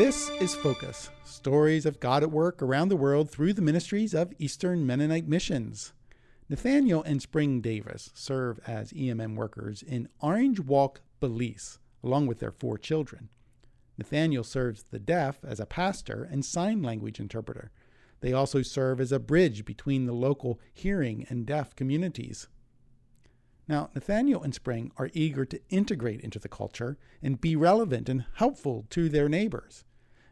This 0.00 0.30
is 0.40 0.54
Focus 0.54 1.10
stories 1.26 1.84
of 1.84 2.00
God 2.00 2.22
at 2.22 2.30
work 2.30 2.62
around 2.62 2.88
the 2.88 2.96
world 2.96 3.30
through 3.30 3.52
the 3.52 3.60
ministries 3.60 4.14
of 4.14 4.32
Eastern 4.38 4.86
Mennonite 4.86 5.28
missions. 5.28 5.92
Nathaniel 6.48 7.02
and 7.02 7.20
Spring 7.20 7.60
Davis 7.60 8.10
serve 8.14 8.60
as 8.66 8.94
EMM 8.94 9.36
workers 9.36 9.82
in 9.82 10.08
Orange 10.20 10.58
Walk, 10.58 11.02
Belize, 11.20 11.80
along 12.02 12.28
with 12.28 12.38
their 12.38 12.50
four 12.50 12.78
children. 12.78 13.28
Nathaniel 13.98 14.42
serves 14.42 14.84
the 14.84 14.98
deaf 14.98 15.44
as 15.44 15.60
a 15.60 15.66
pastor 15.66 16.26
and 16.32 16.46
sign 16.46 16.80
language 16.80 17.20
interpreter. 17.20 17.70
They 18.22 18.32
also 18.32 18.62
serve 18.62 19.02
as 19.02 19.12
a 19.12 19.18
bridge 19.18 19.66
between 19.66 20.06
the 20.06 20.14
local 20.14 20.58
hearing 20.72 21.26
and 21.28 21.44
deaf 21.44 21.76
communities. 21.76 22.48
Now, 23.68 23.90
Nathaniel 23.94 24.42
and 24.42 24.54
Spring 24.54 24.92
are 24.96 25.10
eager 25.12 25.44
to 25.44 25.60
integrate 25.68 26.22
into 26.22 26.38
the 26.38 26.48
culture 26.48 26.96
and 27.22 27.38
be 27.38 27.54
relevant 27.54 28.08
and 28.08 28.24
helpful 28.36 28.86
to 28.88 29.10
their 29.10 29.28
neighbors. 29.28 29.84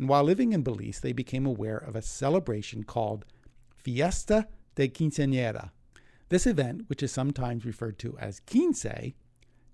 And 0.00 0.08
while 0.08 0.24
living 0.24 0.54
in 0.54 0.62
Belize, 0.62 1.00
they 1.00 1.12
became 1.12 1.44
aware 1.44 1.76
of 1.76 1.94
a 1.94 2.00
celebration 2.00 2.84
called 2.84 3.26
Fiesta 3.76 4.48
de 4.74 4.88
Quinceañera. 4.88 5.72
This 6.30 6.46
event, 6.46 6.88
which 6.88 7.02
is 7.02 7.12
sometimes 7.12 7.66
referred 7.66 7.98
to 7.98 8.16
as 8.16 8.40
Quince, 8.50 8.86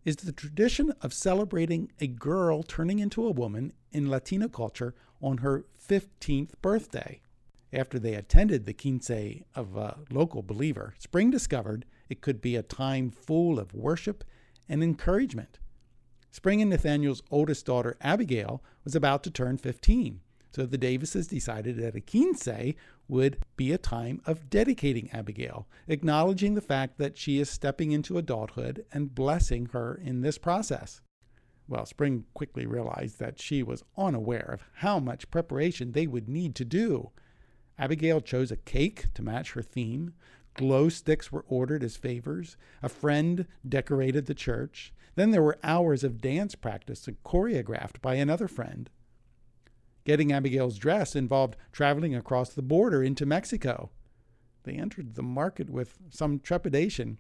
is 0.05 0.17
the 0.17 0.33
tradition 0.33 0.93
of 1.01 1.15
celebrating 1.15 1.93
a 2.01 2.09
girl 2.09 2.65
turning 2.65 2.99
into 2.99 3.25
a 3.25 3.31
woman 3.31 3.73
in 3.93 4.11
Latino 4.11 4.49
culture 4.49 4.97
on 5.23 5.39
her 5.39 5.65
15th 5.89 6.61
birthday. 6.61 7.21
After 7.73 7.97
they 8.01 8.15
attended 8.15 8.67
the 8.67 8.75
quince 8.75 9.11
of 9.55 9.77
a 9.77 9.99
local 10.11 10.43
believer, 10.43 10.95
Spring 10.99 11.31
discovered 11.31 11.85
it 12.09 12.21
could 12.21 12.41
be 12.41 12.57
a 12.57 12.65
time 12.65 13.13
full 13.13 13.61
of 13.61 13.75
worship 13.75 14.25
and 14.69 14.83
encouragement. 14.83 15.61
Spring 16.33 16.61
and 16.61 16.71
Nathaniel's 16.71 17.23
oldest 17.31 17.65
daughter, 17.65 17.97
Abigail, 18.01 18.63
was 18.85 18.95
about 18.95 19.23
to 19.23 19.31
turn 19.31 19.57
15, 19.57 20.21
so 20.57 20.65
the 20.65 20.79
Davises 20.79 21.27
decided 21.27 21.77
that 21.77 21.95
a 21.95 22.01
quince 22.01 22.49
would 23.09 23.37
be 23.59 23.73
a 23.73 23.77
time 23.77 24.23
of 24.25 24.49
dedicating 24.49 25.11
Abigail, 25.13 25.69
acknowledging 25.87 26.55
the 26.55 26.63
fact 26.63 26.97
that 26.97 27.19
she 27.19 27.39
is 27.39 27.51
stepping 27.51 27.93
into 27.93 28.17
adulthood 28.17 28.83
and 28.91 29.15
blessing 29.15 29.67
her 29.75 30.01
in 30.03 30.23
this 30.23 30.39
process. 30.39 31.03
Well, 31.69 31.85
Spring 31.85 32.25
quickly 32.33 32.65
realized 32.65 33.19
that 33.19 33.39
she 33.39 33.63
was 33.63 33.85
unaware 33.99 34.49
of 34.51 34.65
how 34.77 34.99
much 34.99 35.31
preparation 35.31 35.93
they 35.93 36.07
would 36.07 36.27
need 36.27 36.55
to 36.55 36.65
do. 36.65 37.11
Abigail 37.79 38.23
chose 38.23 38.51
a 38.51 38.57
cake 38.57 39.13
to 39.13 39.23
match 39.23 39.53
her 39.53 39.63
theme. 39.63 40.15
Glow 40.55 40.89
sticks 40.89 41.31
were 41.31 41.45
ordered 41.49 41.85
as 41.85 41.99
favors. 41.99 42.57
A 42.83 42.89
friend 42.89 43.47
decorated 43.69 44.25
the 44.25 44.35
church. 44.35 44.95
Then 45.17 45.33
there 45.33 45.43
were 45.43 45.59
hours 45.63 46.03
of 46.03 46.23
dance 46.23 46.55
practice 46.55 47.07
choreographed 47.27 48.01
by 48.01 48.15
another 48.15 48.49
friend. 48.49 48.89
Getting 50.07 50.33
Abigail's 50.33 50.79
dress 50.79 51.17
involved 51.17 51.57
traveling 51.73 52.15
across 52.15 52.51
the 52.51 52.63
border 52.63 53.03
into 53.03 53.27
Mexico. 53.27 53.91
They 54.63 54.75
entered 54.75 55.17
the 55.17 55.23
market 55.23 55.69
with 55.69 55.99
some 56.11 56.39
trepidation. 56.39 57.19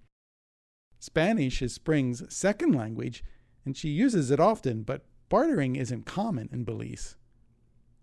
Spanish 1.01 1.61
is 1.62 1.75
Spring's 1.75 2.23
second 2.33 2.77
language, 2.77 3.25
and 3.64 3.77
she 3.77 3.89
uses 3.89 4.31
it 4.31 4.39
often, 4.39 4.84
but 4.84 5.05
bartering 5.29 5.75
isn't 5.75 6.07
common 6.07 6.48
in 6.53 6.62
Belize. 6.62 7.17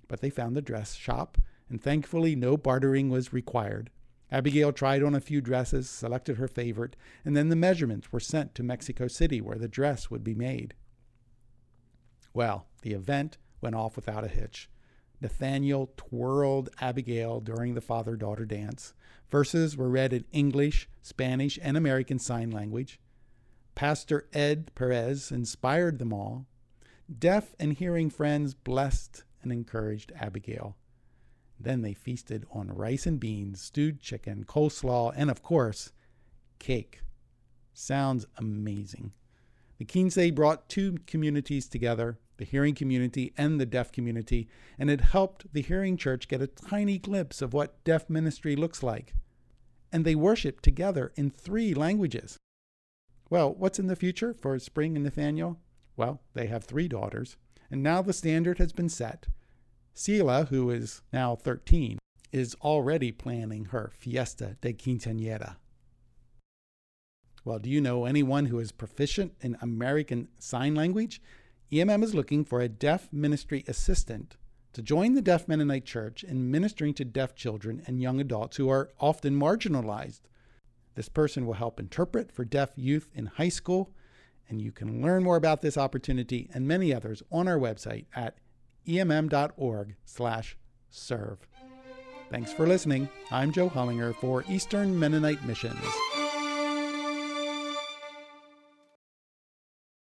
But 0.09 0.19
they 0.19 0.29
found 0.29 0.53
the 0.53 0.61
dress 0.61 0.95
shop 0.95 1.37
and 1.69 1.81
thankfully 1.81 2.35
no 2.35 2.57
bartering 2.57 3.09
was 3.09 3.31
required. 3.31 3.89
Abigail 4.29 4.73
tried 4.73 5.01
on 5.01 5.15
a 5.15 5.21
few 5.21 5.39
dresses, 5.39 5.89
selected 5.89 6.35
her 6.35 6.49
favorite, 6.49 6.97
and 7.23 7.37
then 7.37 7.47
the 7.47 7.55
measurements 7.55 8.11
were 8.11 8.19
sent 8.19 8.53
to 8.55 8.63
Mexico 8.63 9.07
City 9.07 9.39
where 9.39 9.57
the 9.57 9.69
dress 9.69 10.11
would 10.11 10.25
be 10.25 10.35
made. 10.35 10.73
Well, 12.33 12.67
the 12.81 12.91
event 12.91 13.37
went 13.63 13.75
off 13.75 13.95
without 13.95 14.23
a 14.23 14.27
hitch. 14.27 14.69
Nathaniel 15.21 15.89
twirled 15.95 16.69
Abigail 16.81 17.39
during 17.39 17.73
the 17.73 17.81
father 17.81 18.15
daughter 18.15 18.45
dance. 18.45 18.93
Verses 19.31 19.77
were 19.77 19.89
read 19.89 20.13
in 20.13 20.25
English, 20.31 20.89
Spanish, 21.01 21.57
and 21.61 21.77
American 21.77 22.19
Sign 22.19 22.51
Language. 22.51 22.99
Pastor 23.73 24.27
Ed 24.33 24.71
Perez 24.75 25.31
inspired 25.31 25.97
them 25.97 26.13
all. 26.13 26.45
Deaf 27.17 27.55
and 27.59 27.73
hearing 27.73 28.09
friends 28.09 28.53
blessed 28.53 29.23
and 29.41 29.51
encouraged 29.51 30.11
Abigail. 30.19 30.75
Then 31.59 31.81
they 31.81 31.93
feasted 31.93 32.45
on 32.51 32.67
rice 32.67 33.05
and 33.05 33.19
beans, 33.19 33.61
stewed 33.61 34.01
chicken, 34.01 34.43
coleslaw, 34.43 35.13
and 35.15 35.31
of 35.31 35.41
course, 35.41 35.91
cake. 36.59 37.01
Sounds 37.73 38.25
amazing. 38.37 39.13
The 39.77 39.85
Quince 39.85 40.31
brought 40.31 40.69
two 40.69 40.97
communities 41.07 41.67
together, 41.67 42.19
the 42.37 42.45
hearing 42.45 42.75
community 42.75 43.33
and 43.37 43.59
the 43.59 43.65
deaf 43.65 43.91
community, 43.91 44.47
and 44.77 44.89
it 44.89 45.01
helped 45.01 45.51
the 45.53 45.61
hearing 45.61 45.97
church 45.97 46.27
get 46.27 46.41
a 46.41 46.47
tiny 46.47 46.97
glimpse 46.97 47.41
of 47.41 47.53
what 47.53 47.83
deaf 47.83 48.09
ministry 48.09 48.55
looks 48.55 48.83
like. 48.83 49.13
And 49.91 50.05
they 50.05 50.15
worship 50.15 50.61
together 50.61 51.11
in 51.15 51.29
three 51.29 51.73
languages. 51.73 52.37
Well, 53.29 53.53
what's 53.53 53.79
in 53.79 53.87
the 53.87 53.95
future 53.95 54.33
for 54.33 54.57
Spring 54.59 54.95
and 54.95 55.03
Nathaniel? 55.03 55.59
Well, 55.95 56.21
they 56.33 56.47
have 56.47 56.63
three 56.63 56.87
daughters, 56.87 57.37
and 57.69 57.83
now 57.83 58.01
the 58.01 58.13
standard 58.13 58.57
has 58.57 58.73
been 58.73 58.89
set. 58.89 59.27
Sila, 59.93 60.45
who 60.45 60.71
is 60.71 61.01
now 61.11 61.35
13, 61.35 61.99
is 62.31 62.55
already 62.61 63.11
planning 63.11 63.65
her 63.65 63.91
Fiesta 63.95 64.57
de 64.61 64.73
Quinceañera. 64.73 65.57
Well, 67.45 67.59
do 67.59 67.69
you 67.69 67.81
know 67.81 68.05
anyone 68.05 68.45
who 68.45 68.59
is 68.59 68.71
proficient 68.71 69.33
in 69.41 69.57
American 69.61 70.29
Sign 70.39 70.75
Language? 70.75 71.21
EMM 71.73 72.03
is 72.03 72.13
looking 72.13 72.45
for 72.45 72.61
a 72.61 72.69
deaf 72.69 73.11
ministry 73.11 73.63
assistant 73.67 74.37
to 74.73 74.83
join 74.83 75.15
the 75.15 75.23
Deaf 75.23 75.47
Mennonite 75.47 75.85
Church 75.85 76.23
in 76.23 76.51
ministering 76.51 76.93
to 76.93 77.03
deaf 77.03 77.33
children 77.33 77.81
and 77.87 77.99
young 77.99 78.21
adults 78.21 78.57
who 78.57 78.69
are 78.69 78.91
often 78.99 79.33
marginalized. 79.33 80.21
This 80.93 81.09
person 81.09 81.47
will 81.47 81.55
help 81.55 81.79
interpret 81.79 82.31
for 82.31 82.45
deaf 82.45 82.73
youth 82.75 83.09
in 83.15 83.25
high 83.25 83.49
school, 83.49 83.89
and 84.47 84.61
you 84.61 84.71
can 84.71 85.01
learn 85.01 85.23
more 85.23 85.35
about 85.35 85.61
this 85.63 85.75
opportunity 85.75 86.47
and 86.53 86.67
many 86.67 86.93
others 86.93 87.23
on 87.31 87.47
our 87.47 87.57
website 87.57 88.05
at 88.15 88.37
emm.org 88.87 89.95
slash 90.05 90.55
serve. 90.91 91.39
Thanks 92.29 92.53
for 92.53 92.67
listening. 92.67 93.09
I'm 93.31 93.51
Joe 93.51 93.71
Hollinger 93.71 94.13
for 94.17 94.43
Eastern 94.47 94.99
Mennonite 94.99 95.43
Missions. 95.43 95.83